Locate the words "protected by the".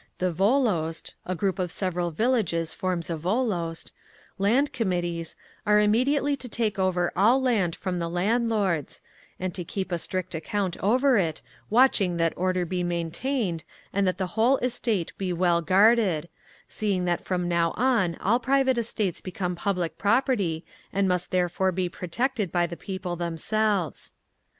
21.87-22.75